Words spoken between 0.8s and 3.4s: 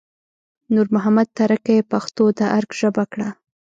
محمد تره کي پښتو د ارګ ژبه کړه